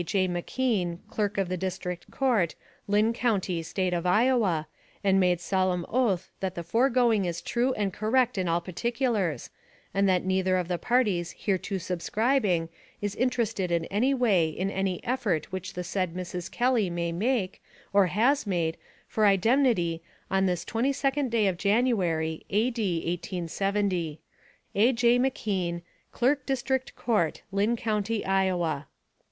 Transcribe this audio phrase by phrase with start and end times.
[0.03, 0.27] J.
[0.27, 2.55] McKean, Clerk of the District Court,
[2.87, 4.67] Linn County, State of Iowa,
[5.03, 9.51] and made solemn oath that the foregoing is true and cor rect in all particulars,
[9.93, 12.69] and that neither of the parties hereto subscribing
[12.99, 16.49] is interested in any way in any ef fort which the said Mrs.
[16.49, 17.61] Kelly may make,
[17.93, 18.77] or has made,
[19.07, 22.71] for indemnity, on this 22d day of January, A.
[22.71, 24.19] D., 1870.
[24.19, 24.19] [SEAL.]
[24.73, 24.93] A.
[24.93, 25.19] J.
[25.19, 28.87] McKEAN, Clerk District Court, Linn County, Iowa.